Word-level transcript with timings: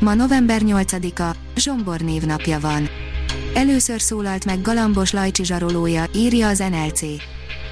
Ma 0.00 0.14
november 0.14 0.60
8-a, 0.64 1.36
Zsombor 1.56 2.00
névnapja 2.00 2.60
van. 2.60 2.88
Először 3.54 4.00
szólalt 4.00 4.44
meg 4.44 4.60
Galambos 4.60 5.12
Lajcsi 5.12 5.44
zsarolója, 5.44 6.04
írja 6.14 6.48
az 6.48 6.58
NLC. 6.58 7.00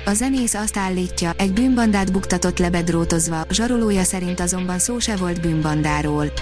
A 0.05 0.13
zenész 0.13 0.55
azt 0.55 0.77
állítja, 0.77 1.33
egy 1.37 1.53
bűnbandát 1.53 2.13
buktatott 2.13 2.59
lebedrótozva, 2.59 3.45
zsarolója 3.51 4.03
szerint 4.03 4.41
azonban 4.41 4.79
szó 4.79 4.99
se 4.99 5.17
volt 5.17 5.41
bűnbandáról. 5.41 6.33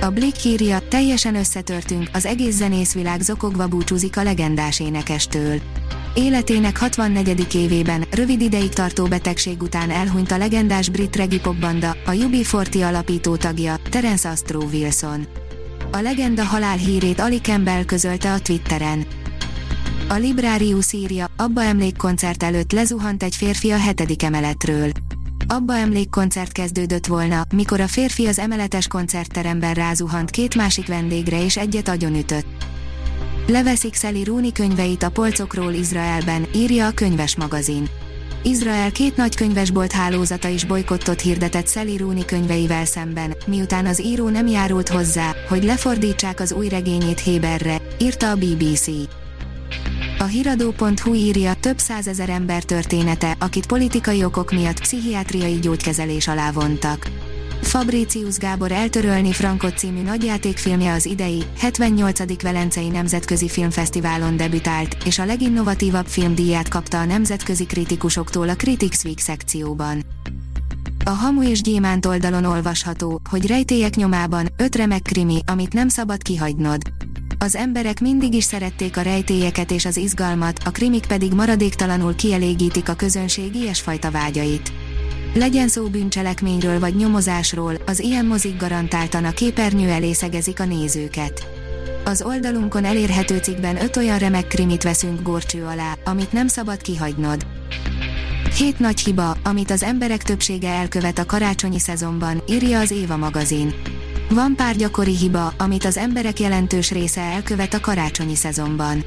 A 0.00 0.10
Blick 0.10 0.44
írja, 0.44 0.78
teljesen 0.88 1.34
összetörtünk, 1.34 2.08
az 2.12 2.26
egész 2.26 2.56
zenészvilág 2.56 3.20
zokogva 3.20 3.66
búcsúzik 3.66 4.16
a 4.16 4.22
legendás 4.22 4.80
énekestől. 4.80 5.60
Életének 6.14 6.78
64. 6.78 7.54
évében, 7.54 8.04
rövid 8.10 8.40
ideig 8.40 8.68
tartó 8.68 9.06
betegség 9.06 9.62
után 9.62 9.90
elhunyt 9.90 10.30
a 10.30 10.36
legendás 10.36 10.88
brit 10.88 11.16
regi 11.16 11.40
banda, 11.60 11.90
a 11.90 12.10
UB40 12.10 12.86
alapító 12.86 13.36
tagja, 13.36 13.76
Terence 13.90 14.28
Astro 14.28 14.62
Wilson. 14.72 15.26
A 15.92 15.98
legenda 15.98 16.44
halál 16.44 16.76
hírét 16.76 17.20
Ali 17.20 17.40
Campbell 17.40 17.84
közölte 17.84 18.32
a 18.32 18.38
Twitteren. 18.38 19.06
A 20.08 20.14
Librarius 20.14 20.92
írja, 20.92 21.26
Abba 21.36 21.62
emlékkoncert 21.62 22.42
előtt 22.42 22.72
lezuhant 22.72 23.22
egy 23.22 23.36
férfi 23.36 23.70
a 23.70 23.78
hetedik 23.78 24.22
emeletről. 24.22 24.90
Abba 25.46 25.76
emlékkoncert 25.76 26.52
kezdődött 26.52 27.06
volna, 27.06 27.42
mikor 27.54 27.80
a 27.80 27.86
férfi 27.86 28.26
az 28.26 28.38
emeletes 28.38 28.86
koncertteremben 28.86 29.74
rázuhant 29.74 30.30
két 30.30 30.54
másik 30.54 30.86
vendégre 30.86 31.44
és 31.44 31.56
egyet 31.56 31.88
agyonütött. 31.88 32.71
Leveszik 33.46 33.94
Szeli 33.94 34.24
Rúni 34.24 34.52
könyveit 34.52 35.02
a 35.02 35.10
polcokról 35.10 35.72
Izraelben, 35.72 36.46
írja 36.54 36.86
a 36.86 36.90
könyves 36.90 37.36
magazin. 37.36 37.88
Izrael 38.42 38.92
két 38.92 39.16
nagy 39.16 39.36
könyvesbolt 39.36 39.92
hálózata 39.92 40.48
is 40.48 40.64
bolykottot 40.64 41.20
hirdetett 41.20 41.66
Szeli 41.66 41.96
Rúni 41.96 42.24
könyveivel 42.24 42.84
szemben, 42.84 43.36
miután 43.46 43.86
az 43.86 44.02
író 44.02 44.28
nem 44.28 44.46
járult 44.46 44.88
hozzá, 44.88 45.34
hogy 45.48 45.64
lefordítsák 45.64 46.40
az 46.40 46.52
új 46.52 46.68
regényét 46.68 47.20
Héberre, 47.20 47.80
írta 47.98 48.30
a 48.30 48.36
BBC. 48.36 48.86
A 50.18 50.24
hiradó.hu 50.24 51.14
írja 51.14 51.54
több 51.54 51.78
százezer 51.78 52.28
ember 52.28 52.62
története, 52.62 53.36
akit 53.38 53.66
politikai 53.66 54.24
okok 54.24 54.52
miatt 54.52 54.80
pszichiátriai 54.80 55.58
gyógykezelés 55.58 56.28
alá 56.28 56.50
vontak. 56.50 57.10
Fabricius 57.62 58.36
Gábor 58.36 58.72
eltörölni 58.72 59.32
Frankot 59.32 59.78
című 59.78 60.02
nagyjátékfilmje 60.02 60.92
az 60.92 61.06
idei, 61.06 61.42
78. 61.58 62.42
Velencei 62.42 62.88
Nemzetközi 62.88 63.48
Filmfesztiválon 63.48 64.36
debütált, 64.36 64.96
és 65.04 65.18
a 65.18 65.24
leginnovatívabb 65.24 66.06
filmdíját 66.06 66.68
kapta 66.68 67.00
a 67.00 67.04
nemzetközi 67.04 67.64
kritikusoktól 67.64 68.48
a 68.48 68.56
Critics 68.56 69.04
Week 69.04 69.18
szekcióban. 69.18 70.04
A 71.04 71.10
Hamu 71.10 71.42
és 71.42 71.60
Gyémánt 71.60 72.06
oldalon 72.06 72.44
olvasható, 72.44 73.20
hogy 73.30 73.46
rejtélyek 73.46 73.94
nyomában, 73.94 74.48
öt 74.56 74.76
remek 74.76 75.02
krimi, 75.02 75.40
amit 75.46 75.72
nem 75.72 75.88
szabad 75.88 76.22
kihagynod. 76.22 76.82
Az 77.38 77.56
emberek 77.56 78.00
mindig 78.00 78.34
is 78.34 78.44
szerették 78.44 78.96
a 78.96 79.02
rejtélyeket 79.02 79.70
és 79.70 79.84
az 79.84 79.96
izgalmat, 79.96 80.60
a 80.64 80.70
krimik 80.70 81.06
pedig 81.06 81.32
maradéktalanul 81.32 82.14
kielégítik 82.14 82.88
a 82.88 82.94
közönség 82.94 83.54
ilyesfajta 83.54 84.10
vágyait. 84.10 84.72
Legyen 85.34 85.68
szó 85.68 85.86
bűncselekményről 85.86 86.78
vagy 86.78 86.94
nyomozásról, 86.94 87.74
az 87.86 88.00
ilyen 88.00 88.26
mozik 88.26 88.56
garantáltan 88.56 89.24
a 89.24 89.30
képernyő 89.30 89.88
elé 89.88 90.12
szegezik 90.12 90.60
a 90.60 90.64
nézőket. 90.64 91.46
Az 92.04 92.22
oldalunkon 92.22 92.84
elérhető 92.84 93.38
cikkben 93.38 93.82
öt 93.82 93.96
olyan 93.96 94.18
remek 94.18 94.46
krimit 94.46 94.82
veszünk 94.82 95.22
górcső 95.22 95.64
alá, 95.64 95.96
amit 96.04 96.32
nem 96.32 96.46
szabad 96.46 96.82
kihagynod. 96.82 97.46
Hét 98.56 98.78
nagy 98.78 99.00
hiba, 99.00 99.36
amit 99.42 99.70
az 99.70 99.82
emberek 99.82 100.22
többsége 100.22 100.68
elkövet 100.68 101.18
a 101.18 101.26
karácsonyi 101.26 101.78
szezonban, 101.78 102.42
írja 102.48 102.80
az 102.80 102.90
Éva 102.90 103.16
magazin. 103.16 103.74
Van 104.30 104.56
pár 104.56 104.76
gyakori 104.76 105.16
hiba, 105.16 105.52
amit 105.58 105.84
az 105.84 105.96
emberek 105.96 106.40
jelentős 106.40 106.90
része 106.90 107.20
elkövet 107.20 107.74
a 107.74 107.80
karácsonyi 107.80 108.34
szezonban. 108.34 109.04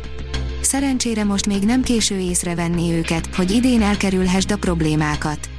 Szerencsére 0.62 1.24
most 1.24 1.48
még 1.48 1.64
nem 1.64 1.82
késő 1.82 2.18
észrevenni 2.18 2.92
őket, 2.92 3.36
hogy 3.36 3.52
idén 3.52 3.82
elkerülhessd 3.82 4.52
a 4.52 4.58
problémákat. 4.58 5.50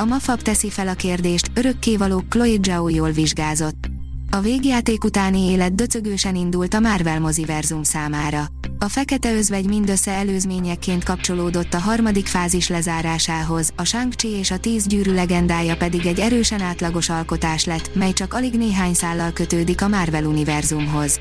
A 0.00 0.04
Mafab 0.04 0.42
teszi 0.42 0.70
fel 0.70 0.88
a 0.88 0.94
kérdést, 0.94 1.50
örökkévaló 1.54 2.24
Chloe 2.28 2.56
Zhao 2.62 2.88
jól 2.88 3.10
vizsgázott. 3.10 3.86
A 4.30 4.40
végjáték 4.40 5.04
utáni 5.04 5.50
élet 5.50 5.74
döcögősen 5.74 6.34
indult 6.34 6.74
a 6.74 6.80
Marvel 6.80 7.20
moziverzum 7.20 7.82
számára. 7.82 8.46
A 8.78 8.88
fekete 8.88 9.34
özvegy 9.34 9.68
mindössze 9.68 10.10
előzményekként 10.10 11.04
kapcsolódott 11.04 11.74
a 11.74 11.78
harmadik 11.78 12.26
fázis 12.26 12.68
lezárásához, 12.68 13.72
a 13.76 13.84
shang 13.84 14.12
és 14.22 14.50
a 14.50 14.58
tíz 14.58 14.86
gyűrű 14.86 15.14
legendája 15.14 15.76
pedig 15.76 16.06
egy 16.06 16.20
erősen 16.20 16.60
átlagos 16.60 17.08
alkotás 17.08 17.64
lett, 17.64 17.94
mely 17.94 18.12
csak 18.12 18.34
alig 18.34 18.54
néhány 18.54 18.94
szállal 18.94 19.32
kötődik 19.32 19.82
a 19.82 19.88
Marvel 19.88 20.24
univerzumhoz. 20.24 21.20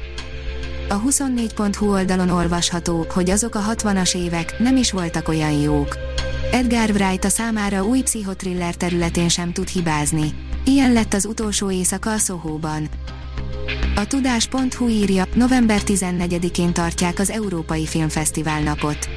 A 0.90 1.02
24.hu 1.02 1.92
oldalon 1.92 2.30
olvasható, 2.30 3.06
hogy 3.14 3.30
azok 3.30 3.56
a 3.56 3.64
60-as 3.74 4.16
évek 4.16 4.60
nem 4.60 4.78
is 4.78 4.92
voltak 4.92 5.28
olyan 5.28 5.52
jók. 5.52 5.98
Edgar 6.52 6.90
Wright 6.90 7.26
a 7.26 7.30
számára 7.30 7.84
új 7.84 8.02
pszichotriller 8.02 8.76
területén 8.76 9.30
sem 9.30 9.52
tud 9.52 9.68
hibázni. 9.68 10.34
Ilyen 10.66 10.94
lett 10.94 11.14
az 11.14 11.26
utolsó 11.26 11.72
éjszaka 11.72 12.12
a 12.12 12.18
Sohóban. 12.18 12.90
A 13.96 14.08
tudás.hu 14.08 14.88
írja, 14.88 15.26
november 15.34 15.82
14-én 15.86 16.74
tartják 16.74 17.20
az 17.20 17.30
Európai 17.30 17.86
Filmfesztivál 17.86 18.62
napot. 18.62 19.10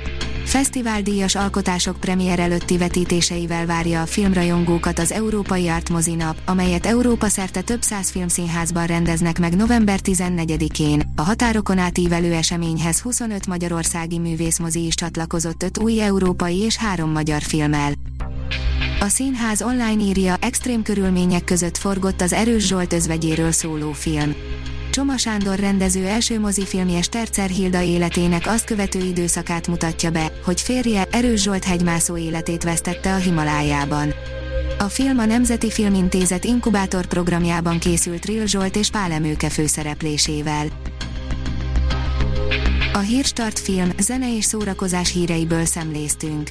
Fesztiváldíjas 0.45 1.35
alkotások 1.35 2.01
premier 2.01 2.39
előtti 2.39 2.79
vetítéseivel 2.79 3.67
várja 3.67 4.03
a 4.03 4.07
filmrajongókat 4.07 4.99
az 4.99 5.13
Európai 5.13 5.69
Art 5.69 5.89
Mozi 5.89 6.15
Nap, 6.15 6.37
amelyet 6.47 6.87
Európa 6.87 7.29
szerte 7.29 7.61
több 7.61 7.83
száz 7.83 8.11
filmszínházban 8.11 8.87
rendeznek 8.87 9.39
meg 9.39 9.57
november 9.57 9.99
14-én. 10.05 11.13
A 11.17 11.23
határokon 11.23 11.79
átívelő 11.79 12.33
eseményhez 12.33 13.01
25 13.01 13.47
magyarországi 13.47 14.19
művészmozi 14.19 14.87
is 14.87 14.95
csatlakozott 14.95 15.63
5 15.63 15.79
új 15.79 16.03
európai 16.03 16.59
és 16.59 16.77
3 16.77 17.11
magyar 17.11 17.43
filmmel. 17.43 17.93
A 19.01 19.09
színház 19.09 19.63
online 19.63 20.03
írja, 20.03 20.37
extrém 20.41 20.83
körülmények 20.83 21.45
között 21.45 21.77
forgott 21.77 22.21
az 22.21 22.33
Erős 22.33 22.67
Zsolt 22.67 22.93
özvegyéről 22.93 23.53
szóló 23.53 23.93
film. 23.93 24.35
Csoma 24.93 25.17
Sándor 25.17 25.59
rendező 25.59 26.07
első 26.07 26.41
mozifilmje 26.41 27.03
Stercer 27.03 27.49
Hilda 27.49 27.81
életének 27.81 28.47
azt 28.47 28.65
követő 28.65 28.99
időszakát 28.99 29.67
mutatja 29.67 30.11
be, 30.11 30.33
hogy 30.45 30.61
férje 30.61 31.05
Erős 31.11 31.43
Zsolt 31.43 31.65
hegymászó 31.65 32.17
életét 32.17 32.63
vesztette 32.63 33.15
a 33.15 33.17
Himalájában. 33.17 34.15
A 34.79 34.85
film 34.85 35.19
a 35.19 35.25
Nemzeti 35.25 35.71
Filmintézet 35.71 36.45
inkubátor 36.45 37.07
programjában 37.07 37.79
készült 37.79 38.25
Ril 38.25 38.47
Zsolt 38.47 38.77
és 38.77 38.91
Pál 38.91 39.13
Emőke 39.13 39.49
főszereplésével. 39.49 40.67
A 42.93 42.99
Hírstart 42.99 43.59
film, 43.59 43.91
zene 43.99 44.37
és 44.37 44.45
szórakozás 44.45 45.13
híreiből 45.13 45.65
szemléztünk. 45.65 46.51